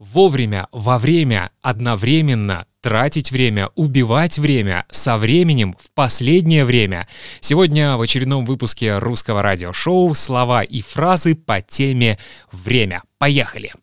Вовремя, 0.00 0.66
во 0.72 0.98
время, 0.98 1.50
одновременно, 1.60 2.64
тратить 2.80 3.30
время, 3.30 3.68
убивать 3.74 4.38
время, 4.38 4.86
со 4.90 5.18
временем, 5.18 5.76
в 5.78 5.90
последнее 5.92 6.64
время. 6.64 7.06
Сегодня 7.40 7.98
в 7.98 8.00
очередном 8.00 8.46
выпуске 8.46 8.96
русского 8.96 9.42
радиошоу 9.42 10.14
слова 10.14 10.62
и 10.62 10.80
фразы 10.80 11.34
по 11.34 11.60
теме 11.60 12.18
«Время». 12.50 13.02
Поехали! 13.18 13.74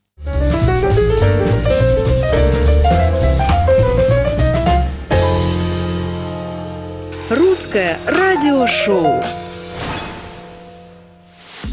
Русское 7.29 7.99
радиошоу. 8.07 9.46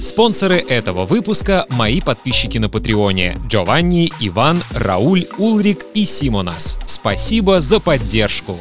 Спонсоры 0.05 0.59
этого 0.59 1.07
выпуска— 1.07 1.65
мои 1.71 2.03
подписчики 2.03 2.59
на 2.59 2.69
Патреоне— 2.69 3.39
Джованни, 3.49 4.13
Иван, 4.21 4.63
Рауль, 4.75 5.27
Улрик 5.39 5.87
и 5.95 6.05
Симонас. 6.05 6.79
Спасибо 6.85 7.59
за 7.63 7.81
поддержку! 7.81 8.59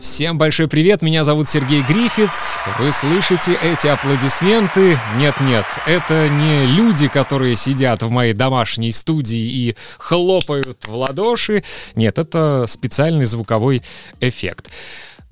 Всем 0.00 0.38
большой 0.38 0.68
привет, 0.68 1.02
меня 1.02 1.24
зовут 1.24 1.48
Сергей 1.48 1.82
Грифиц. 1.82 2.56
Вы 2.78 2.90
слышите 2.90 3.56
эти 3.62 3.86
аплодисменты? 3.86 4.98
Нет-нет, 5.18 5.66
это 5.86 6.28
не 6.30 6.66
люди, 6.66 7.06
которые 7.06 7.54
сидят 7.54 8.02
в 8.02 8.08
моей 8.08 8.32
домашней 8.32 8.92
студии 8.92 9.38
и 9.38 9.76
хлопают 9.98 10.78
в 10.86 10.94
ладоши. 10.94 11.62
Нет, 11.94 12.18
это 12.18 12.64
специальный 12.66 13.26
звуковой 13.26 13.82
эффект. 14.20 14.70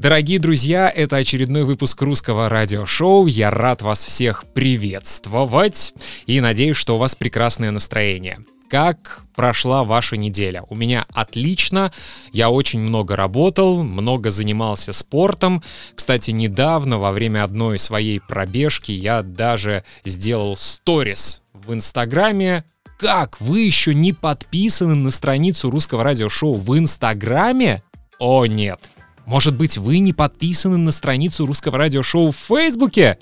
Дорогие 0.00 0.38
друзья, 0.38 0.88
это 0.88 1.16
очередной 1.16 1.64
выпуск 1.64 2.00
русского 2.00 2.48
радиошоу. 2.48 3.26
Я 3.26 3.50
рад 3.50 3.82
вас 3.82 4.02
всех 4.02 4.46
приветствовать 4.54 5.92
и 6.24 6.40
надеюсь, 6.40 6.78
что 6.78 6.94
у 6.94 6.98
вас 6.98 7.14
прекрасное 7.14 7.70
настроение. 7.70 8.38
Как 8.70 9.20
прошла 9.36 9.84
ваша 9.84 10.16
неделя? 10.16 10.64
У 10.70 10.74
меня 10.74 11.04
отлично. 11.12 11.92
Я 12.32 12.48
очень 12.48 12.80
много 12.80 13.14
работал, 13.14 13.82
много 13.82 14.30
занимался 14.30 14.94
спортом. 14.94 15.62
Кстати, 15.94 16.30
недавно, 16.30 16.96
во 16.96 17.12
время 17.12 17.44
одной 17.44 17.78
своей 17.78 18.20
пробежки, 18.20 18.92
я 18.92 19.22
даже 19.22 19.84
сделал 20.06 20.56
сторис 20.56 21.42
в 21.52 21.74
Инстаграме. 21.74 22.64
Как? 22.98 23.38
Вы 23.38 23.60
еще 23.60 23.92
не 23.92 24.14
подписаны 24.14 24.94
на 24.94 25.10
страницу 25.10 25.68
русского 25.68 26.02
радиошоу 26.02 26.54
в 26.54 26.78
Инстаграме? 26.78 27.82
О, 28.18 28.46
нет. 28.46 28.90
Может 29.30 29.56
быть, 29.56 29.78
вы 29.78 30.00
не 30.00 30.12
подписаны 30.12 30.76
на 30.76 30.90
страницу 30.90 31.46
русского 31.46 31.78
радиошоу 31.78 32.32
в 32.32 32.36
Фейсбуке? 32.36 33.16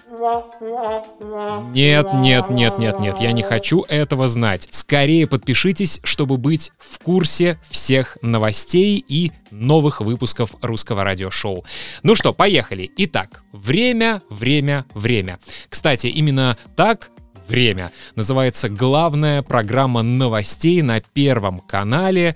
Нет, 1.74 2.14
нет, 2.14 2.48
нет, 2.48 2.78
нет, 2.78 2.98
нет, 2.98 3.20
я 3.20 3.32
не 3.32 3.42
хочу 3.42 3.82
этого 3.82 4.26
знать. 4.26 4.68
Скорее 4.70 5.26
подпишитесь, 5.26 6.00
чтобы 6.04 6.38
быть 6.38 6.72
в 6.78 6.98
курсе 7.00 7.60
всех 7.68 8.16
новостей 8.22 9.04
и 9.06 9.32
новых 9.50 10.00
выпусков 10.00 10.54
русского 10.62 11.04
радиошоу. 11.04 11.66
Ну 12.02 12.14
что, 12.14 12.32
поехали. 12.32 12.90
Итак, 12.96 13.42
время, 13.52 14.22
время, 14.30 14.86
время. 14.94 15.38
Кстати, 15.68 16.06
именно 16.06 16.56
так 16.74 17.10
время 17.48 17.92
называется 18.14 18.70
главная 18.70 19.42
программа 19.42 20.00
новостей 20.00 20.80
на 20.80 21.02
Первом 21.02 21.58
канале. 21.58 22.34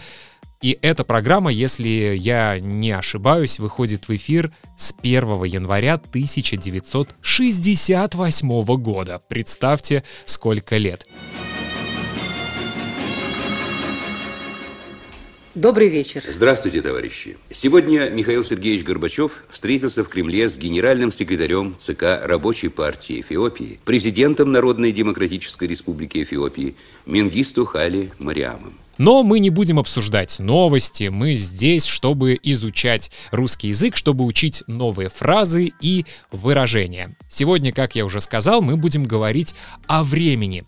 И 0.62 0.78
эта 0.80 1.04
программа, 1.04 1.50
если 1.50 2.14
я 2.16 2.58
не 2.60 2.92
ошибаюсь, 2.92 3.58
выходит 3.58 4.06
в 4.06 4.14
эфир 4.14 4.52
с 4.76 4.94
1 5.02 5.42
января 5.42 5.94
1968 5.94 8.76
года. 8.76 9.20
Представьте, 9.28 10.04
сколько 10.24 10.76
лет. 10.76 11.04
Добрый 15.56 15.88
вечер. 15.88 16.22
Здравствуйте, 16.28 16.80
товарищи. 16.80 17.36
Сегодня 17.50 18.08
Михаил 18.08 18.44
Сергеевич 18.44 18.84
Горбачев 18.84 19.44
встретился 19.50 20.04
в 20.04 20.08
Кремле 20.08 20.48
с 20.48 20.56
генеральным 20.56 21.12
секретарем 21.12 21.74
ЦК 21.76 22.20
Рабочей 22.22 22.68
партии 22.68 23.20
Эфиопии, 23.20 23.78
президентом 23.84 24.50
Народной 24.52 24.92
демократической 24.92 25.68
республики 25.68 26.22
Эфиопии 26.22 26.76
Менгисту 27.04 27.66
Хали 27.66 28.12
Мариамом. 28.18 28.78
Но 28.98 29.22
мы 29.22 29.38
не 29.38 29.50
будем 29.50 29.78
обсуждать 29.78 30.38
новости, 30.38 31.08
мы 31.08 31.34
здесь, 31.34 31.86
чтобы 31.86 32.38
изучать 32.42 33.10
русский 33.30 33.68
язык, 33.68 33.96
чтобы 33.96 34.24
учить 34.24 34.62
новые 34.66 35.08
фразы 35.08 35.72
и 35.80 36.04
выражения. 36.30 37.14
Сегодня, 37.28 37.72
как 37.72 37.94
я 37.96 38.04
уже 38.04 38.20
сказал, 38.20 38.60
мы 38.60 38.76
будем 38.76 39.04
говорить 39.04 39.54
о 39.86 40.04
времени. 40.04 40.64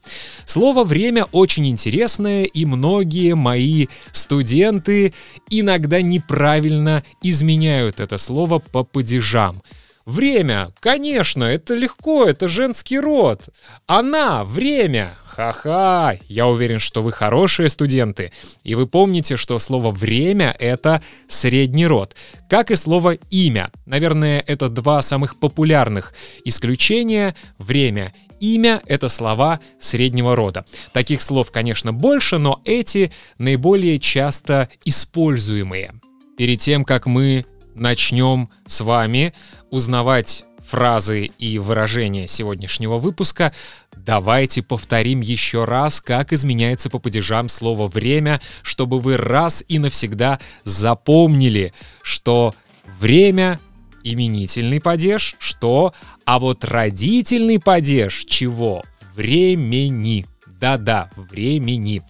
Слово 0.46 0.84
«время» 0.84 1.24
очень 1.32 1.66
интересное, 1.66 2.44
и 2.44 2.64
многие 2.64 3.34
мои 3.34 3.86
студенты 4.12 5.12
иногда 5.50 6.00
неправильно 6.00 7.04
изменяют 7.22 8.00
это 8.00 8.18
слово 8.18 8.58
по 8.58 8.84
падежам. 8.84 9.62
Время, 10.06 10.70
конечно, 10.80 11.44
это 11.44 11.74
легко, 11.74 12.26
это 12.26 12.46
женский 12.46 12.98
род. 12.98 13.40
Она, 13.86 14.44
время, 14.44 15.14
ха-ха. 15.34 16.16
Я 16.28 16.46
уверен, 16.46 16.78
что 16.78 17.02
вы 17.02 17.12
хорошие 17.12 17.68
студенты, 17.68 18.32
и 18.62 18.74
вы 18.74 18.86
помните, 18.86 19.36
что 19.36 19.58
слово 19.58 19.90
«время»— 19.90 20.54
это 20.58 21.02
средний 21.28 21.86
род, 21.86 22.14
как 22.48 22.70
и 22.70 22.76
слово 22.76 23.14
«имя». 23.30 23.70
Наверное, 23.86 24.42
это 24.46 24.68
два 24.68 25.02
самых 25.02 25.38
популярных 25.40 26.14
исключения— 26.44 27.34
время 27.58 28.12
имя— 28.40 28.82
это 28.86 29.08
слова 29.08 29.60
среднего 29.80 30.36
рода. 30.36 30.64
Таких 30.92 31.22
слов, 31.22 31.50
конечно, 31.50 31.92
больше, 31.92 32.38
но 32.38 32.60
эти 32.64 33.10
наиболее 33.38 33.98
часто 33.98 34.68
используемые. 34.84 35.94
Перед 36.36 36.60
тем, 36.60 36.84
как 36.84 37.06
мы 37.06 37.46
начнем 37.74 38.50
с 38.66 38.82
вами 38.82 39.34
узнавать 39.70 40.44
фразы 40.64 41.30
и 41.38 41.58
выражения 41.58 42.26
сегодняшнего 42.26 42.98
выпуска, 42.98 43.54
давайте 43.96 44.62
повторим 44.62 45.20
еще 45.20 45.64
раз, 45.64 46.00
как 46.00 46.32
изменяется 46.32 46.90
по 46.90 46.98
падежам 46.98 47.48
слово 47.48 47.86
«время», 47.86 48.40
чтобы 48.62 49.00
вы 49.00 49.16
раз 49.16 49.64
и 49.68 49.78
навсегда 49.78 50.40
запомнили, 50.64 51.72
что 52.02 52.54
время 53.00 53.60
именительный 54.02 54.80
падеж, 54.80 55.36
что, 55.38 55.94
а 56.24 56.38
вот 56.38 56.64
родительный 56.64 57.60
падеж 57.60 58.24
чего? 58.26 58.82
Времени. 59.14 60.26
Да-да, 60.60 61.10
времени. 61.16 62.02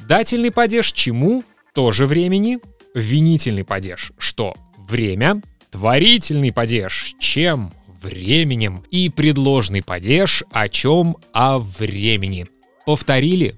Дательный 0.00 0.50
падеж 0.50 0.92
чему? 0.92 1.44
Тоже 1.74 2.06
времени. 2.06 2.58
Винительный 2.94 3.64
падеж 3.64 4.12
что? 4.18 4.54
время, 4.88 5.42
творительный 5.70 6.52
падеж, 6.52 7.14
чем 7.18 7.72
временем 8.04 8.84
и 8.90 9.08
предложный 9.08 9.82
падеж, 9.82 10.44
о 10.52 10.68
чем 10.68 11.16
о 11.32 11.58
времени. 11.58 12.46
Повторили? 12.86 13.54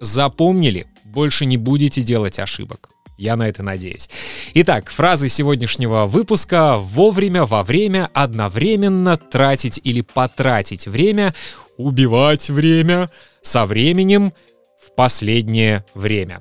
Запомнили? 0.00 0.86
Больше 1.04 1.44
не 1.44 1.58
будете 1.58 2.02
делать 2.02 2.38
ошибок. 2.38 2.88
Я 3.18 3.36
на 3.36 3.46
это 3.48 3.62
надеюсь. 3.62 4.08
Итак, 4.54 4.90
фразы 4.90 5.28
сегодняшнего 5.28 6.06
выпуска 6.06 6.78
«вовремя», 6.78 7.44
«во 7.44 7.62
время», 7.62 8.10
«одновременно», 8.14 9.16
«тратить» 9.16 9.78
или 9.84 10.00
«потратить 10.00 10.86
время», 10.86 11.34
«убивать 11.76 12.50
время», 12.50 13.10
«со 13.42 13.66
временем», 13.66 14.32
«в 14.80 14.94
последнее 14.96 15.84
время». 15.94 16.40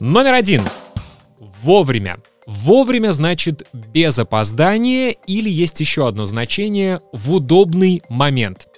Номер 0.00 0.34
один. 0.34 0.62
Вовремя. 1.62 2.16
Вовремя 2.46 3.12
значит 3.12 3.66
без 3.72 4.18
опоздания 4.20 5.10
или 5.10 5.50
есть 5.50 5.80
еще 5.80 6.06
одно 6.06 6.26
значение 6.26 7.00
в 7.12 7.32
удобный 7.32 8.02
момент. 8.08 8.68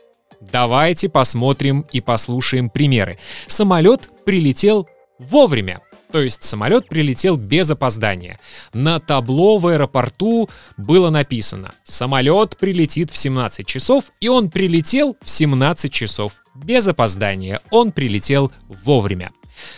Давайте 0.41 1.11
посмотрим 1.11 1.85
и 1.93 2.01
послушаем 2.01 2.71
примеры. 2.71 3.19
Самолет 3.47 4.09
прилетел 4.25 4.89
вовремя. 5.19 5.81
То 6.11 6.23
есть 6.23 6.43
самолет 6.43 6.89
прилетел 6.89 7.37
без 7.37 7.71
опоздания. 7.71 8.39
На 8.73 8.99
табло 8.99 9.59
в 9.59 9.67
аэропорту 9.67 10.49
было 10.79 11.11
написано 11.11 11.75
«Самолет 11.85 12.57
прилетит 12.57 13.11
в 13.11 13.17
17 13.19 13.67
часов», 13.67 14.07
и 14.21 14.29
он 14.29 14.51
прилетел 14.51 15.19
в 15.23 15.29
17 15.29 15.93
часов. 15.93 16.41
Без 16.55 16.89
опоздания 16.89 17.61
он 17.71 17.93
прилетел 17.93 18.51
вовремя. 18.85 19.31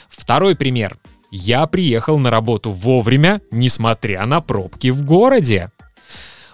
Второй 0.08 0.54
пример. 0.54 0.98
Я 1.30 1.66
приехал 1.66 2.18
на 2.18 2.30
работу 2.30 2.70
вовремя, 2.70 3.40
несмотря 3.50 4.26
на 4.26 4.40
пробки 4.40 4.90
в 4.90 5.04
городе. 5.04 5.70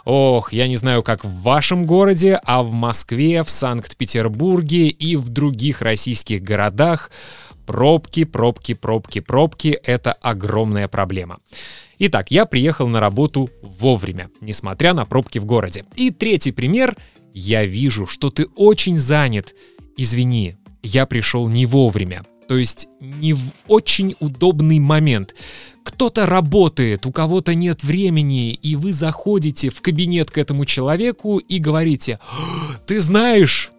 Ох, 0.04 0.52
я 0.52 0.68
не 0.68 0.76
знаю, 0.76 1.02
как 1.02 1.24
в 1.24 1.42
вашем 1.42 1.86
городе, 1.86 2.38
а 2.44 2.62
в 2.62 2.70
Москве, 2.72 3.42
в 3.42 3.50
Санкт-Петербурге 3.50 4.88
и 4.88 5.16
в 5.16 5.30
других 5.30 5.82
российских 5.82 6.42
городах 6.42 7.10
пробки, 7.66 8.24
пробки, 8.24 8.74
пробки, 8.74 9.20
пробки— 9.20 9.68
это 9.84 10.12
огромная 10.12 10.88
проблема. 10.88 11.38
Итак, 11.98 12.30
я 12.30 12.46
приехал 12.46 12.86
на 12.86 13.00
работу 13.00 13.50
вовремя, 13.62 14.30
несмотря 14.40 14.94
на 14.94 15.06
пробки 15.06 15.38
в 15.38 15.44
городе. 15.44 15.84
И 15.96 16.10
третий 16.10 16.52
пример. 16.52 16.96
Я 17.32 17.64
вижу, 17.64 18.06
что 18.06 18.30
ты 18.30 18.46
очень 18.54 18.96
занят. 18.96 19.54
Извини, 19.96 20.56
я 20.82 21.06
пришел 21.06 21.48
не 21.48 21.66
вовремя. 21.66 22.22
То 22.48 22.56
есть 22.56 22.88
не 23.00 23.34
в 23.34 23.42
очень 23.66 24.14
удобный 24.20 24.78
момент. 24.78 25.34
Кто-то 25.82 26.26
работает, 26.26 27.06
у 27.06 27.12
кого-то 27.12 27.54
нет 27.54 27.84
времени, 27.84 28.52
и 28.52 28.74
вы 28.76 28.92
заходите 28.92 29.70
в 29.70 29.80
кабинет 29.80 30.30
к 30.30 30.38
этому 30.38 30.64
человеку 30.64 31.38
и 31.38 31.58
говорите, 31.58 32.18
ты 32.86 33.00
знаешь, 33.00 33.70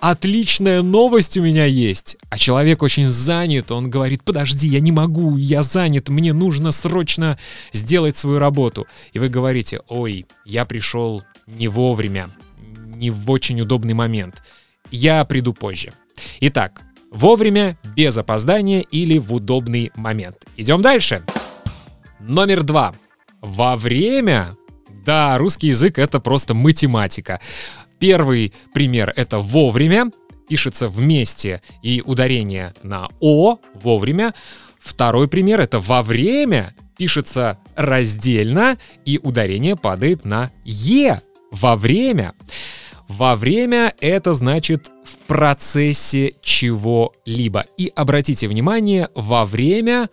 отличная 0.00 0.82
новость 0.82 1.36
у 1.36 1.42
меня 1.42 1.64
есть. 1.64 2.16
А 2.30 2.38
человек 2.38 2.82
очень 2.82 3.06
занят, 3.06 3.70
он 3.70 3.90
говорит, 3.90 4.24
подожди, 4.24 4.68
я 4.68 4.80
не 4.80 4.92
могу, 4.92 5.36
я 5.36 5.62
занят, 5.62 6.08
мне 6.08 6.32
нужно 6.32 6.72
срочно 6.72 7.38
сделать 7.72 8.16
свою 8.16 8.38
работу. 8.38 8.86
И 9.12 9.18
вы 9.18 9.28
говорите, 9.28 9.80
ой, 9.88 10.26
я 10.44 10.64
пришел 10.64 11.22
не 11.46 11.68
вовремя, 11.68 12.30
не 12.86 13.10
в 13.10 13.30
очень 13.30 13.60
удобный 13.60 13.94
момент. 13.94 14.42
Я 14.90 15.24
приду 15.24 15.52
позже. 15.52 15.92
Итак, 16.40 16.82
вовремя, 17.10 17.76
без 17.96 18.16
опоздания 18.16 18.80
или 18.80 19.18
в 19.18 19.32
удобный 19.32 19.92
момент. 19.96 20.36
Идем 20.56 20.82
дальше. 20.82 21.22
Номер 22.20 22.62
два. 22.62 22.94
Во 23.40 23.76
время 23.76 24.56
да, 25.06 25.38
русский 25.38 25.68
язык— 25.68 25.98
это 26.00 26.18
просто 26.18 26.52
математика. 26.52 27.40
Первый 28.00 28.52
пример— 28.74 29.12
это 29.16 29.38
вовремя, 29.38 30.10
пишется 30.48 30.88
вместе 30.88 31.62
и 31.80 32.02
ударение 32.04 32.74
на 32.82 33.08
«о» 33.20 33.58
вовремя. 33.72 34.34
Второй 34.80 35.28
пример— 35.28 35.60
это 35.62 35.78
во 35.78 36.02
время, 36.02 36.74
пишется 36.98 37.58
раздельно 37.76 38.78
и 39.04 39.20
ударение 39.22 39.76
падает 39.76 40.24
на 40.24 40.50
«е» 40.64 41.22
во 41.52 41.76
время. 41.76 42.32
Во 43.08 43.36
время 43.36 43.94
это 44.00 44.34
значит 44.34 44.90
в 45.04 45.16
процессе 45.26 46.34
чего-либо. 46.42 47.64
И 47.76 47.92
обратите 47.94 48.48
внимание, 48.48 49.08
во 49.14 49.44
время 49.46 50.10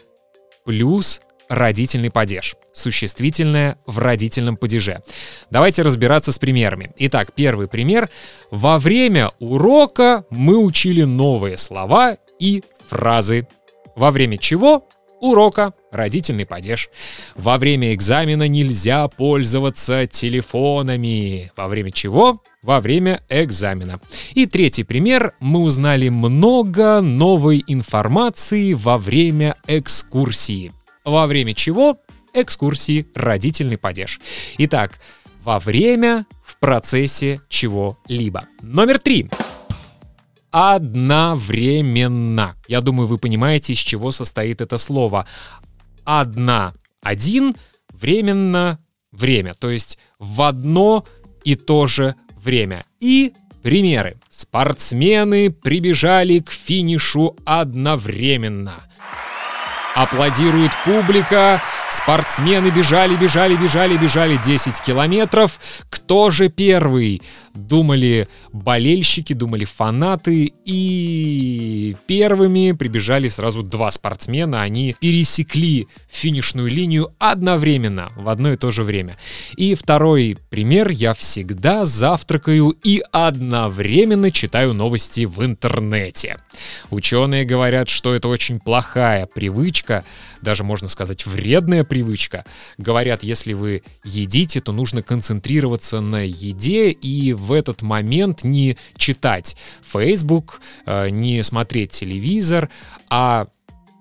плюс 0.65 1.21
родительный 1.49 2.11
падеж. 2.11 2.55
Существительное 2.73 3.77
в 3.85 3.99
родительном 3.99 4.57
падеже. 4.57 5.01
Давайте 5.49 5.81
разбираться 5.81 6.31
с 6.31 6.39
примерами. 6.39 6.91
Итак, 6.97 7.33
первый 7.33 7.67
пример. 7.67 8.09
Во 8.51 8.79
время 8.79 9.31
урока 9.39 10.25
мы 10.29 10.57
учили 10.57 11.03
новые 11.03 11.57
слова 11.57 12.17
и 12.39 12.63
фразы. 12.87 13.47
Во 13.95 14.11
время 14.11 14.37
чего? 14.37 14.87
Урока. 15.23 15.73
Родительный 15.91 16.45
падеж. 16.45 16.89
Во 17.35 17.57
время 17.57 17.93
экзамена 17.93 18.47
нельзя 18.47 19.07
пользоваться 19.07 20.05
телефонами. 20.05 21.51
Во 21.55 21.67
время 21.67 21.91
чего? 21.91 22.41
Во 22.61 22.81
время 22.81 23.21
экзамена. 23.29 24.01
И 24.33 24.45
третий 24.45 24.83
пример. 24.83 25.33
Мы 25.39 25.61
узнали 25.61 26.09
много 26.09 26.99
новой 26.99 27.63
информации 27.67 28.73
во 28.73 28.97
время 28.97 29.55
экскурсии 29.65 30.73
во 31.05 31.27
время 31.27 31.53
чего 31.53 31.97
экскурсии 32.33 33.05
родительный 33.13 33.77
падеж. 33.77 34.19
Итак, 34.57 34.99
во 35.43 35.59
время, 35.59 36.25
в 36.43 36.57
процессе 36.57 37.41
чего-либо. 37.49 38.45
Номер 38.61 38.99
три. 38.99 39.29
Одновременно. 40.53 42.55
Я 42.67 42.81
думаю, 42.81 43.07
вы 43.07 43.17
понимаете, 43.17 43.73
из 43.73 43.79
чего 43.79 44.11
состоит 44.11 44.61
это 44.61 44.77
слово. 44.77 45.25
Одна, 46.05 46.73
один, 47.01 47.55
временно, 47.91 48.77
время. 49.11 49.55
То 49.55 49.71
есть 49.71 49.97
в 50.19 50.43
одно 50.43 51.05
и 51.43 51.55
то 51.55 51.87
же 51.87 52.13
время. 52.37 52.85
И 52.99 53.33
примеры. 53.63 54.17
Спортсмены 54.29 55.49
прибежали 55.49 56.37
к 56.37 56.51
финишу 56.51 57.35
одновременно. 57.45 58.75
Аплодирует 59.95 60.71
публика, 60.85 61.63
спортсмены 61.89 62.69
бежали, 62.69 63.15
бежали, 63.15 63.55
бежали, 63.55 63.97
бежали 63.97 64.39
10 64.43 64.81
километров. 64.81 65.59
Кто 65.89 66.29
же 66.29 66.49
первый? 66.49 67.23
Думали 67.53 68.27
болельщики, 68.51 69.33
думали 69.33 69.65
фанаты, 69.65 70.51
и 70.65 71.95
первыми 72.07 72.71
прибежали 72.71 73.27
сразу 73.27 73.61
два 73.61 73.91
спортсмена. 73.91 74.61
Они 74.61 74.95
пересекли 74.99 75.87
финишную 76.09 76.67
линию 76.69 77.13
одновременно, 77.19 78.09
в 78.15 78.29
одно 78.29 78.53
и 78.53 78.55
то 78.55 78.71
же 78.71 78.83
время. 78.83 79.17
И 79.55 79.75
второй 79.75 80.37
пример. 80.49 80.89
Я 80.89 81.13
всегда 81.13 81.85
завтракаю 81.85 82.75
и 82.83 83.03
одновременно 83.11 84.31
читаю 84.31 84.73
новости 84.73 85.25
в 85.25 85.45
интернете. 85.45 86.37
Ученые 86.89 87.45
говорят, 87.45 87.89
что 87.89 88.15
это 88.15 88.27
очень 88.27 88.59
плохая 88.59 89.27
привычка, 89.27 90.03
даже 90.41 90.63
можно 90.63 90.87
сказать 90.87 91.25
вредная 91.25 91.83
привычка. 91.83 92.45
Говорят, 92.77 93.23
если 93.23 93.53
вы 93.53 93.83
едите, 94.03 94.59
то 94.61 94.71
нужно 94.71 95.01
концентрироваться 95.01 96.01
на 96.01 96.23
еде 96.23 96.91
и 96.91 97.33
в 97.43 97.51
этот 97.51 97.81
момент 97.81 98.43
не 98.43 98.77
читать 98.97 99.55
Facebook, 99.83 100.61
э, 100.85 101.09
не 101.09 101.43
смотреть 101.43 101.91
телевизор, 101.91 102.69
а 103.09 103.47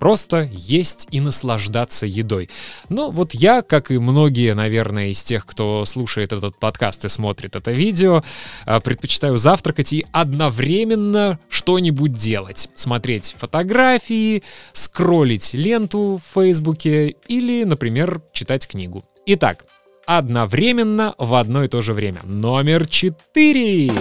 просто 0.02 0.50
есть 0.52 1.06
и 1.12 1.20
наслаждаться 1.20 2.06
едой. 2.06 2.50
Но 2.88 3.12
вот 3.12 3.34
я, 3.34 3.62
как 3.62 3.92
и 3.92 3.98
многие, 3.98 4.52
наверное, 4.52 5.10
из 5.10 5.22
тех, 5.22 5.46
кто 5.46 5.84
слушает 5.84 6.32
этот 6.32 6.58
подкаст 6.58 7.04
и 7.04 7.08
смотрит 7.08 7.54
это 7.54 7.70
видео, 7.70 8.24
э, 8.66 8.80
предпочитаю 8.80 9.38
завтракать 9.38 9.92
и 9.92 10.04
одновременно 10.10 11.38
что-нибудь 11.48 12.14
делать. 12.14 12.68
Смотреть 12.74 13.36
фотографии, 13.38 14.42
скроллить 14.72 15.54
ленту 15.54 16.20
в 16.20 16.34
Фейсбуке 16.34 17.14
или, 17.28 17.62
например, 17.62 18.22
читать 18.32 18.66
книгу. 18.66 19.04
Итак, 19.26 19.64
одновременно 20.06 21.14
в 21.19 21.34
одно 21.34 21.64
и 21.64 21.69
то 21.69 21.82
же 21.82 21.93
время. 21.93 22.20
Номер 22.25 22.87
четыре. 22.87 23.93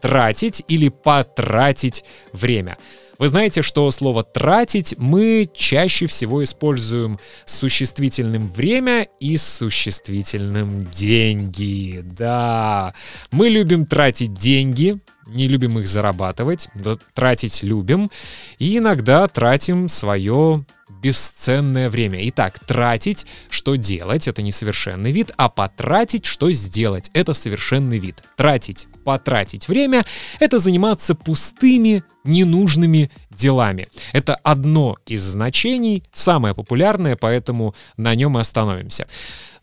Тратить 0.00 0.64
или 0.68 0.88
потратить 0.88 2.04
время. 2.32 2.76
Вы 3.18 3.28
знаете, 3.28 3.62
что 3.62 3.90
слово 3.90 4.24
«тратить» 4.24 4.94
мы 4.98 5.48
чаще 5.54 6.06
всего 6.06 6.44
используем 6.44 7.18
с 7.46 7.54
существительным 7.56 8.50
«время» 8.50 9.08
и 9.18 9.38
с 9.38 9.44
существительным 9.44 10.84
«деньги». 10.84 12.00
Да, 12.02 12.92
мы 13.30 13.48
любим 13.48 13.86
тратить 13.86 14.34
деньги, 14.34 14.98
не 15.26 15.48
любим 15.48 15.78
их 15.78 15.88
зарабатывать, 15.88 16.68
но 16.74 16.98
тратить 17.14 17.62
любим, 17.62 18.10
и 18.58 18.78
иногда 18.78 19.26
тратим 19.28 19.88
свое 19.88 20.64
бесценное 21.02 21.90
время. 21.90 22.18
Итак, 22.28 22.58
тратить, 22.60 23.26
что 23.50 23.76
делать, 23.76 24.28
это 24.28 24.42
несовершенный 24.42 25.12
вид, 25.12 25.32
а 25.36 25.48
потратить, 25.48 26.24
что 26.24 26.50
сделать, 26.52 27.10
это 27.12 27.32
совершенный 27.32 27.98
вид. 27.98 28.22
Тратить, 28.36 28.86
потратить 29.04 29.68
время— 29.68 30.04
это 30.40 30.58
заниматься 30.58 31.14
пустыми, 31.14 32.02
ненужными 32.24 33.10
делами. 33.30 33.88
Это 34.12 34.34
одно 34.36 34.96
из 35.06 35.22
значений, 35.22 36.02
самое 36.12 36.54
популярное, 36.54 37.16
поэтому 37.16 37.74
на 37.96 38.14
нем 38.14 38.36
и 38.38 38.40
остановимся. 38.40 39.06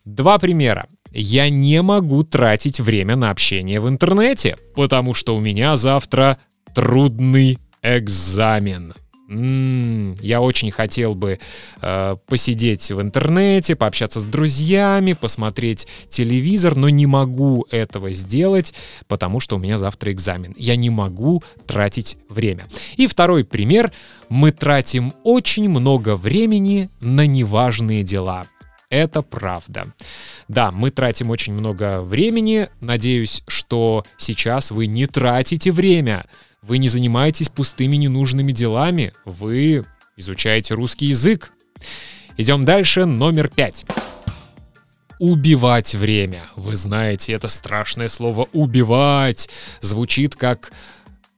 Два 0.05 0.37
примера. 0.37 0.87
Я 1.13 1.49
не 1.49 1.81
могу 1.81 2.23
тратить 2.23 2.79
время 2.79 3.15
на 3.15 3.29
общение 3.29 3.79
в 3.79 3.87
интернете, 3.87 4.57
потому 4.75 5.13
что 5.13 5.35
у 5.35 5.39
меня 5.39 5.77
завтра 5.77 6.39
трудный 6.73 7.59
экзамен. 7.83 8.95
М-м, 9.29 10.15
я 10.21 10.41
очень 10.41 10.71
хотел 10.71 11.15
бы 11.15 11.39
э, 11.81 12.15
посидеть 12.27 12.91
в 12.91 12.99
интернете, 12.99 13.75
пообщаться 13.75 14.19
с 14.19 14.25
друзьями, 14.25 15.13
посмотреть 15.13 15.87
телевизор, 16.09 16.75
но 16.75 16.89
не 16.89 17.05
могу 17.05 17.65
этого 17.71 18.11
сделать, 18.11 18.73
потому 19.07 19.39
что 19.39 19.55
у 19.55 19.59
меня 19.59 19.77
завтра 19.77 20.11
экзамен. 20.11 20.53
Я 20.57 20.75
не 20.75 20.89
могу 20.89 21.43
тратить 21.67 22.17
время. 22.27 22.65
И 22.97 23.07
второй 23.07 23.45
пример. 23.45 23.91
Мы 24.29 24.51
тратим 24.51 25.13
очень 25.23 25.69
много 25.69 26.15
времени 26.15 26.89
на 26.99 27.27
неважные 27.27 28.03
дела. 28.03 28.47
Это 28.93 29.23
правда. 29.23 29.87
Да, 30.47 30.71
мы 30.71 30.91
тратим 30.91 31.31
очень 31.31 31.53
много 31.53 32.01
времени. 32.01 32.69
Надеюсь, 32.79 33.43
что 33.47 34.05
сейчас 34.17 34.69
вы 34.69 34.85
не 34.85 35.07
тратите 35.07 35.71
время 35.71 36.25
вы 36.63 36.77
не 36.77 36.87
занимаетесь 36.87 37.49
пустыми 37.49 37.97
ненужными 37.97 38.51
делами, 38.51 39.11
вы 39.25 39.85
изучаете 40.15 40.73
русский 40.73 41.07
язык. 41.07 41.51
Идем 42.37 42.65
дальше, 42.65 43.05
номер 43.05 43.49
пять. 43.49 43.85
Убивать 45.19 45.93
время. 45.93 46.43
Вы 46.55 46.75
знаете, 46.75 47.33
это 47.33 47.47
страшное 47.47 48.07
слово 48.07 48.47
«убивать» 48.53 49.49
звучит 49.81 50.35
как 50.35 50.71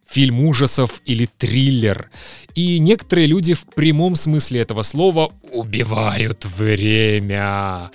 фильм 0.07 0.41
ужасов 0.41 1.01
или 1.05 1.25
триллер. 1.37 2.09
И 2.53 2.79
некоторые 2.79 3.27
люди 3.27 3.53
в 3.53 3.65
прямом 3.65 4.15
смысле 4.15 4.61
этого 4.61 4.83
слова 4.83 5.31
убивают 5.51 6.45
время. 6.45 7.91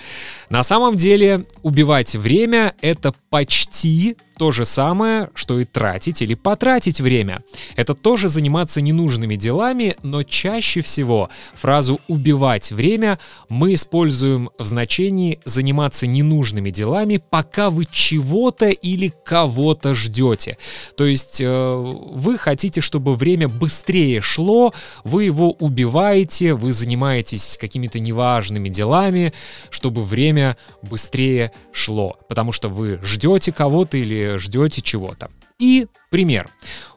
На 0.50 0.62
самом 0.62 0.96
деле 0.96 1.46
убивать 1.62 2.14
время— 2.14 2.74
это 2.82 3.14
почти 3.30 4.16
то 4.40 4.52
же 4.52 4.64
самое, 4.64 5.28
что 5.34 5.60
и 5.60 5.66
тратить 5.66 6.22
или 6.22 6.32
потратить 6.32 6.98
время. 6.98 7.42
Это 7.76 7.94
тоже 7.94 8.26
заниматься 8.28 8.80
ненужными 8.80 9.36
делами, 9.36 9.96
но 10.02 10.22
чаще 10.22 10.80
всего 10.80 11.28
фразу 11.52 12.00
«убивать 12.08 12.72
время» 12.72 13.18
мы 13.50 13.74
используем 13.74 14.48
в 14.58 14.64
значении 14.64 15.40
«заниматься 15.44 16.06
ненужными 16.06 16.70
делами, 16.70 17.20
пока 17.28 17.68
вы 17.68 17.84
чего-то 17.84 18.70
или 18.70 19.12
кого-то 19.24 19.92
ждете». 19.92 20.56
То 20.96 21.04
есть 21.04 21.42
э, 21.42 21.74
вы 21.76 22.38
хотите, 22.38 22.80
чтобы 22.80 23.16
время 23.16 23.46
быстрее 23.46 24.22
шло, 24.22 24.72
вы 25.04 25.24
его 25.24 25.50
убиваете, 25.50 26.54
вы 26.54 26.72
занимаетесь 26.72 27.58
какими-то 27.60 28.00
неважными 28.00 28.70
делами, 28.70 29.34
чтобы 29.68 30.02
время 30.02 30.56
быстрее 30.80 31.52
шло, 31.72 32.16
потому 32.26 32.52
что 32.52 32.70
вы 32.70 32.98
ждете 33.02 33.52
кого-то 33.52 33.98
или 33.98 34.29
ждете 34.38 34.82
чего-то. 34.82 35.30
И 35.58 35.86
пример. 36.10 36.48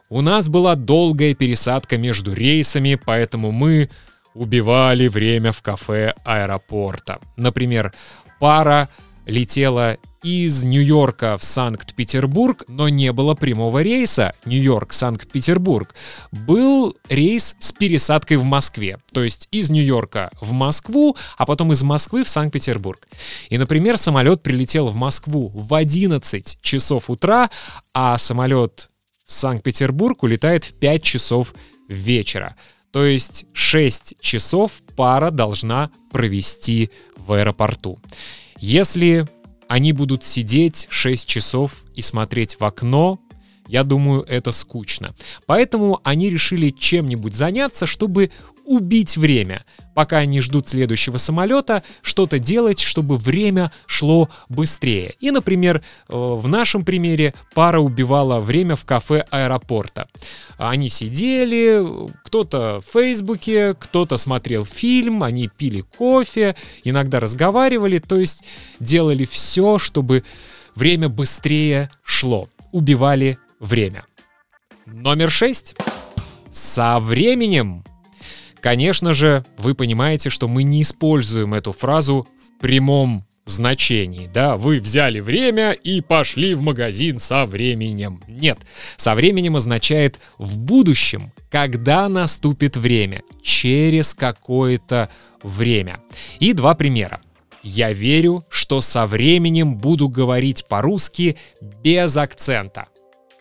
У 0.08 0.20
нас 0.20 0.48
была 0.48 0.74
долгая 0.74 1.34
пересадка 1.34 1.96
между 1.98 2.32
рейсами, 2.32 2.98
поэтому 3.02 3.52
мы 3.52 3.90
убивали 4.34 5.08
время 5.08 5.52
в 5.52 5.62
кафе 5.62 6.14
аэропорта. 6.24 7.20
Например, 7.36 7.92
пара 8.38 8.88
летела 9.26 9.98
из 10.22 10.64
Нью-Йорка 10.64 11.36
в 11.36 11.44
Санкт-Петербург, 11.44 12.64
но 12.66 12.88
не 12.88 13.12
было 13.12 13.34
прямого 13.34 13.82
рейса 13.82 14.34
Нью-Йорк-Санкт-Петербург. 14.46 15.94
Был 16.32 16.96
рейс 17.08 17.56
с 17.58 17.72
пересадкой 17.72 18.38
в 18.38 18.44
Москве, 18.44 18.98
то 19.12 19.22
есть 19.22 19.48
из 19.50 19.70
Нью-Йорка 19.70 20.30
в 20.40 20.52
Москву, 20.52 21.16
а 21.36 21.44
потом 21.44 21.72
из 21.72 21.82
Москвы 21.82 22.24
в 22.24 22.28
Санкт-Петербург. 22.28 23.06
И, 23.50 23.58
например, 23.58 23.98
самолет 23.98 24.42
прилетел 24.42 24.86
в 24.86 24.96
Москву 24.96 25.50
в 25.54 25.74
11 25.74 26.58
часов 26.62 27.10
утра, 27.10 27.50
а 27.92 28.16
самолет 28.16 28.90
в 29.26 29.32
Санкт-Петербург 29.32 30.22
улетает 30.22 30.64
в 30.64 30.72
5 30.74 31.02
часов 31.02 31.54
вечера. 31.88 32.56
То 32.92 33.04
есть 33.04 33.46
6 33.52 34.14
часов 34.20 34.72
пара 34.96 35.30
должна 35.30 35.90
провести 36.12 36.90
в 37.16 37.32
аэропорту. 37.32 37.98
Если 38.66 39.26
они 39.68 39.92
будут 39.92 40.24
сидеть 40.24 40.86
6 40.88 41.28
часов 41.28 41.84
и 41.94 42.00
смотреть 42.00 42.58
в 42.58 42.64
окно, 42.64 43.20
я 43.68 43.84
думаю, 43.84 44.22
это 44.22 44.52
скучно. 44.52 45.14
Поэтому 45.44 46.00
они 46.02 46.30
решили 46.30 46.70
чем-нибудь 46.70 47.34
заняться, 47.34 47.84
чтобы 47.84 48.30
убить 48.64 49.16
время. 49.16 49.64
Пока 49.94 50.18
они 50.18 50.40
ждут 50.40 50.68
следующего 50.68 51.18
самолета, 51.18 51.82
что-то 52.02 52.38
делать, 52.38 52.80
чтобы 52.80 53.16
время 53.16 53.70
шло 53.86 54.28
быстрее. 54.48 55.14
И, 55.20 55.30
например, 55.30 55.82
э, 56.08 56.16
в 56.16 56.48
нашем 56.48 56.84
примере 56.84 57.34
пара 57.54 57.78
убивала 57.78 58.40
время 58.40 58.74
в 58.74 58.84
кафе 58.84 59.24
аэропорта. 59.30 60.08
Они 60.58 60.88
сидели, 60.88 61.84
кто-то 62.24 62.80
в 62.84 62.92
Фейсбуке, 62.92 63.74
кто-то 63.74 64.16
смотрел 64.16 64.64
фильм, 64.64 65.22
они 65.22 65.48
пили 65.48 65.82
кофе, 65.82 66.56
иногда 66.82 67.20
разговаривали, 67.20 67.98
то 67.98 68.16
есть 68.16 68.44
делали 68.80 69.24
все, 69.24 69.78
чтобы 69.78 70.24
время 70.74 71.08
быстрее 71.08 71.90
шло. 72.02 72.48
Убивали 72.72 73.38
время. 73.60 74.04
Номер 74.86 75.30
шесть. 75.30 75.76
Со 76.50 76.98
временем 77.00 77.84
Конечно 78.64 79.12
же, 79.12 79.44
вы 79.58 79.74
понимаете, 79.74 80.30
что 80.30 80.48
мы 80.48 80.62
не 80.62 80.80
используем 80.80 81.52
эту 81.52 81.72
фразу 81.72 82.26
в 82.40 82.60
прямом 82.62 83.26
значении, 83.44 84.26
да, 84.32 84.56
вы 84.56 84.80
взяли 84.80 85.20
время 85.20 85.72
и 85.72 86.00
пошли 86.00 86.54
в 86.54 86.62
магазин 86.62 87.18
со 87.18 87.44
временем. 87.44 88.22
Нет, 88.26 88.58
со 88.96 89.14
временем 89.14 89.56
означает 89.56 90.18
в 90.38 90.56
будущем, 90.56 91.30
когда 91.50 92.08
наступит 92.08 92.78
время, 92.78 93.20
через 93.42 94.14
какое-то 94.14 95.10
время. 95.42 95.98
И 96.40 96.54
два 96.54 96.74
примера. 96.74 97.20
Я 97.62 97.92
верю, 97.92 98.46
что 98.48 98.80
со 98.80 99.06
временем 99.06 99.76
буду 99.76 100.08
говорить 100.08 100.64
по-русски 100.66 101.36
без 101.60 102.16
акцента. 102.16 102.86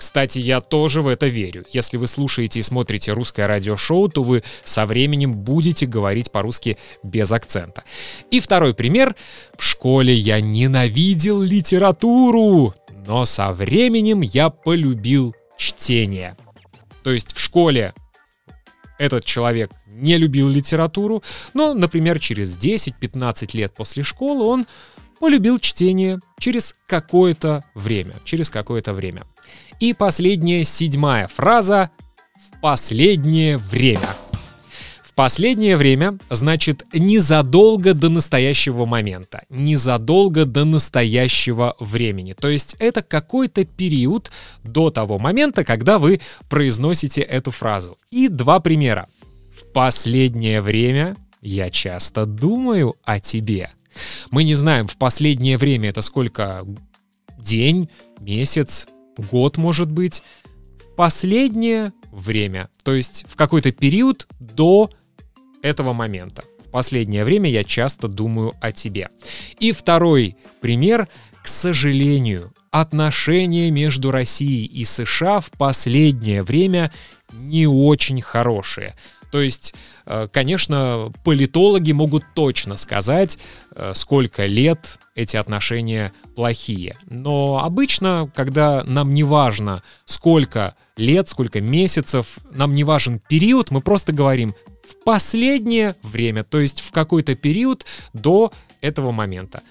Кстати, 0.03 0.37
я 0.37 0.59
тоже 0.59 1.01
в 1.01 1.07
это 1.07 1.27
верю. 1.27 1.63
Если 1.71 1.95
вы 1.95 2.07
слушаете 2.07 2.59
и 2.59 2.61
смотрите 2.61 3.13
русское 3.13 3.47
радиошоу, 3.47 4.09
то 4.09 4.21
вы 4.21 4.43
со 4.65 4.85
временем 4.85 5.33
будете 5.33 5.85
говорить 5.85 6.29
по-русски 6.29 6.77
без 7.03 7.31
акцента. 7.31 7.85
И 8.29 8.41
второй 8.41 8.73
пример. 8.73 9.15
В 9.57 9.63
школе 9.63 10.13
я 10.13 10.41
ненавидел 10.41 11.41
литературу, 11.41 12.75
но 13.07 13.23
со 13.23 13.53
временем 13.53 14.19
я 14.19 14.49
полюбил 14.49 15.33
чтение. 15.57 16.35
То 17.05 17.11
есть 17.11 17.33
в 17.33 17.39
школе 17.39 17.93
этот 18.99 19.23
человек 19.23 19.71
не 19.87 20.17
любил 20.17 20.49
литературу, 20.49 21.23
но, 21.53 21.73
например, 21.73 22.19
через 22.19 22.57
10-15 22.57 23.55
лет 23.55 23.73
после 23.73 24.03
школы 24.03 24.43
он 24.43 24.67
полюбил 25.21 25.59
чтение 25.59 26.19
через 26.41 26.75
какое-то 26.87 27.63
время. 27.73 28.15
Через 28.25 28.49
какое-то 28.49 28.93
время. 28.93 29.23
И 29.79 29.93
последняя, 29.93 30.63
седьмая 30.63 31.27
фраза 31.27 31.91
«в 32.35 32.61
последнее 32.61 33.57
время». 33.57 34.09
В 35.03 35.15
последнее 35.15 35.77
время 35.77 36.17
значит 36.31 36.85
незадолго 36.91 37.93
до 37.93 38.09
настоящего 38.09 38.87
момента, 38.87 39.43
незадолго 39.49 40.45
до 40.45 40.65
настоящего 40.65 41.75
времени. 41.79 42.33
То 42.33 42.47
есть 42.47 42.75
это 42.79 43.03
какой-то 43.03 43.63
период 43.63 44.31
до 44.63 44.89
того 44.89 45.19
момента, 45.19 45.63
когда 45.63 45.99
вы 45.99 46.19
произносите 46.49 47.21
эту 47.21 47.51
фразу. 47.51 47.95
И 48.09 48.27
два 48.27 48.59
примера. 48.59 49.07
В 49.55 49.71
последнее 49.71 50.61
время 50.61 51.15
я 51.43 51.69
часто 51.69 52.25
думаю 52.25 52.95
о 53.03 53.19
тебе. 53.19 53.69
Мы 54.31 54.43
не 54.43 54.55
знаем, 54.55 54.87
в 54.87 54.97
последнее 54.97 55.59
время 55.59 55.89
это 55.89 56.01
сколько 56.01 56.65
день, 57.37 57.87
месяц, 58.19 58.87
год, 59.17 59.57
может 59.57 59.91
быть, 59.91 60.23
последнее 60.95 61.93
время, 62.11 62.69
то 62.83 62.93
есть 62.93 63.25
в 63.27 63.35
какой-то 63.35 63.71
период 63.71 64.27
до 64.39 64.89
этого 65.61 65.93
момента. 65.93 66.43
В 66.65 66.69
последнее 66.69 67.25
время 67.25 67.49
я 67.49 67.63
часто 67.63 68.07
думаю 68.07 68.53
о 68.61 68.71
тебе. 68.71 69.09
И 69.59 69.71
второй 69.71 70.35
пример, 70.61 71.07
к 71.43 71.47
сожалению, 71.47 72.53
отношения 72.71 73.69
между 73.69 74.11
Россией 74.11 74.65
и 74.65 74.83
США 74.83 75.39
в 75.39 75.51
последнее 75.51 76.41
время 76.43 76.91
не 77.31 77.67
очень 77.67 78.21
хорошие. 78.21 78.95
То 79.31 79.41
есть, 79.41 79.75
конечно, 80.31 81.11
политологи 81.23 81.91
могут 81.91 82.23
точно 82.33 82.77
сказать, 82.77 83.37
э, 83.75 83.93
сколько 83.95 84.45
лет 84.45 84.99
эти 85.15 85.37
отношения 85.37 86.11
плохие. 86.35 86.97
Но 87.05 87.61
обычно, 87.63 88.31
когда 88.35 88.83
нам 88.85 89.13
не 89.13 89.23
важно, 89.23 89.83
сколько 90.05 90.75
лет, 90.97 91.29
сколько 91.29 91.61
месяцев, 91.61 92.39
нам 92.51 92.73
не 92.73 92.83
важен 92.83 93.19
период, 93.19 93.71
мы 93.71 93.81
просто 93.81 94.11
говорим 94.13 94.55
в 94.87 95.03
последнее 95.03 95.95
время, 96.03 96.43
то 96.43 96.59
есть 96.59 96.81
в 96.81 96.91
какой-то 96.91 97.35
период 97.35 97.85
до 98.13 98.51
этого 98.81 99.11
момента. 99.11 99.61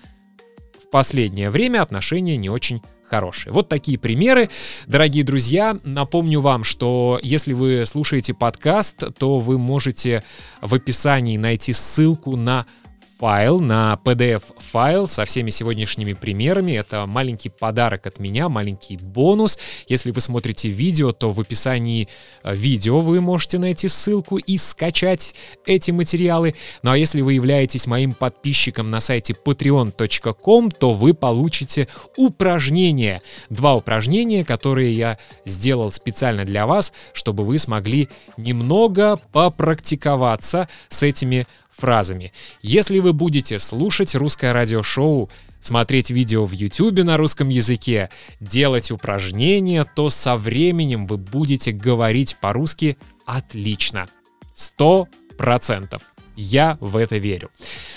В 0.84 0.90
последнее 0.90 1.50
время 1.50 1.82
отношения 1.82 2.36
не 2.36 2.50
очень 2.50 2.82
хорошие. 3.12 3.52
Вот 3.52 3.68
такие 3.68 3.98
примеры. 3.98 4.48
Дорогие 4.86 5.22
друзья, 5.22 5.76
напомню 5.84 6.40
вам, 6.40 6.64
что 6.64 7.20
если 7.22 7.52
вы 7.52 7.84
слушаете 7.84 8.32
подкаст, 8.32 9.04
то 9.18 9.38
вы 9.38 9.58
можете 9.58 10.24
в 10.62 10.74
описании 10.74 11.36
найти 11.36 11.74
ссылку 11.74 12.36
на 12.36 12.64
файл, 13.22 13.60
на 13.60 14.00
PDF-файл 14.04 15.06
со 15.06 15.24
всеми 15.24 15.50
сегодняшними 15.50 16.12
примерами. 16.12 16.72
Это 16.72 17.06
маленький 17.06 17.50
подарок 17.50 18.08
от 18.08 18.18
меня, 18.18 18.48
маленький 18.48 18.96
бонус. 18.96 19.60
Если 19.86 20.10
вы 20.10 20.20
смотрите 20.20 20.68
видео, 20.68 21.12
то 21.12 21.30
в 21.30 21.40
описании 21.40 22.08
э, 22.42 22.56
видео 22.56 22.98
вы 22.98 23.20
можете 23.20 23.60
найти 23.60 23.86
ссылку 23.86 24.38
и 24.38 24.58
скачать 24.58 25.36
эти 25.66 25.92
материалы. 25.92 26.56
Ну 26.82 26.90
а 26.90 26.98
если 26.98 27.20
вы 27.20 27.34
являетесь 27.34 27.86
моим 27.86 28.12
подписчиком 28.12 28.90
на 28.90 28.98
сайте 28.98 29.34
patreon.com, 29.34 30.72
то 30.72 30.92
вы 30.92 31.14
получите 31.14 31.86
упражнения. 32.16 33.22
Два 33.50 33.76
упражнения, 33.76 34.44
которые 34.44 34.92
я 34.96 35.16
сделал 35.44 35.92
специально 35.92 36.44
для 36.44 36.66
вас, 36.66 36.92
чтобы 37.12 37.44
вы 37.44 37.58
смогли 37.58 38.08
немного 38.36 39.20
попрактиковаться 39.30 40.68
с 40.88 41.04
этими 41.04 41.46
фразами. 41.76 42.32
Если 42.60 42.98
вы 42.98 43.12
будете 43.12 43.58
слушать 43.58 44.14
русское 44.14 44.52
радиошоу, 44.52 45.30
смотреть 45.60 46.10
видео 46.10 46.44
в 46.44 46.52
YouTube 46.52 47.04
на 47.04 47.16
русском 47.16 47.48
языке, 47.48 48.10
делать 48.40 48.90
упражнения, 48.90 49.84
то 49.84 50.10
со 50.10 50.36
временем 50.36 51.06
вы 51.06 51.16
будете 51.16 51.72
говорить 51.72 52.36
по-русски 52.40 52.96
отлично. 53.24 54.08
Сто 54.54 55.08
процентов. 55.36 56.11
Я 56.36 56.78
в 56.80 56.96
это 56.96 57.18
верю. 57.18 57.50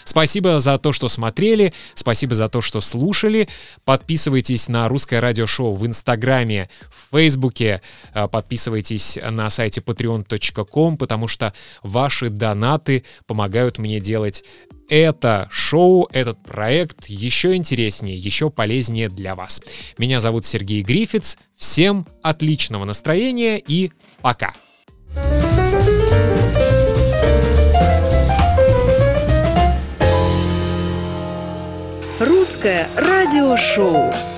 Спасибо 0.04 0.60
за 0.60 0.78
то, 0.78 0.92
что 0.92 1.10
смотрели, 1.10 1.74
спасибо 1.94 2.36
за 2.36 2.50
то, 2.50 2.62
что 2.62 2.82
слушали. 2.82 3.48
Подписывайтесь 3.86 4.68
на 4.70 4.88
русское 4.88 5.20
радиошоу 5.20 5.74
в 5.74 5.86
Инстаграме, 5.86 6.70
в 6.90 7.16
Фейсбуке, 7.16 7.82
э, 8.14 8.28
подписывайтесь 8.28 9.18
на 9.30 9.50
сайте 9.50 9.82
patreon.com, 9.82 10.98
потому 10.98 11.28
что 11.28 11.54
ваши 11.84 12.30
донаты 12.30 13.04
помогают 13.26 13.78
мне 13.78 14.00
делать 14.00 14.44
это 14.90 15.48
шоу, 15.52 16.08
этот 16.12 16.42
проект 16.44 17.08
еще 17.08 17.56
интереснее, 17.56 18.18
еще 18.18 18.50
полезнее 18.50 19.10
для 19.10 19.36
вас. 19.36 19.62
Меня 19.98 20.20
зовут 20.20 20.46
Сергей 20.46 20.84
Грифиц. 20.84 21.38
Всем 21.56 22.06
отличного 22.22 22.86
настроения 22.86 23.58
и 23.58 23.92
пока. 24.22 24.54
Русское 32.66 32.90
радиошоу. 32.98 34.35